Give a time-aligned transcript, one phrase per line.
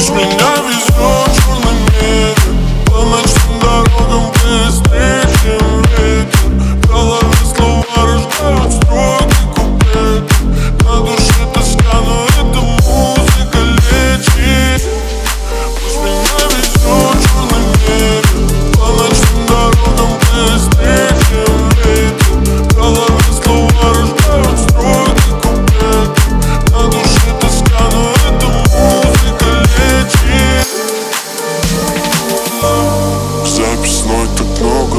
[0.00, 1.09] Пусть меня везет черный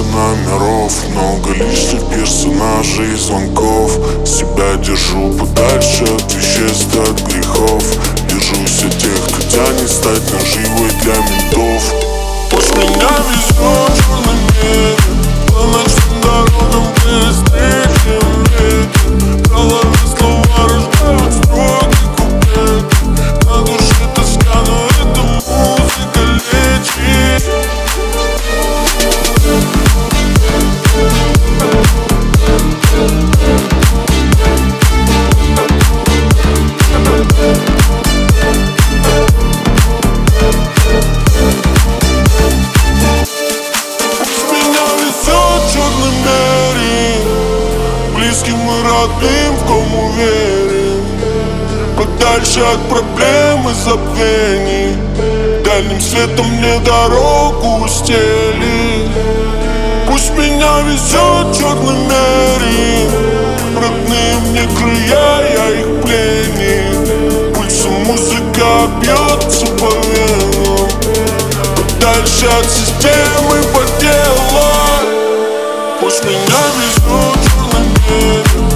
[0.04, 3.92] номеров Много лишних персонажей и звонков.
[4.26, 7.84] Себя держу подальше от веществ, от грехов.
[8.30, 11.94] Держусь от тех, кто тянет стать наживой для ментов.
[12.52, 14.31] Пусть меня везет
[49.08, 50.82] тим, в кому вірив
[52.02, 54.96] Подальше от проблем и забвений.
[55.66, 59.08] Дальним светом мне дорогу устели.
[60.08, 63.10] Пусть меня везет черный мере
[63.76, 67.54] Родные мне края, я их плени.
[67.54, 70.90] Пульсом музыка бьется по венам.
[71.76, 74.62] Подальше от системы по делу
[76.00, 78.71] Пусть меня везет черный мере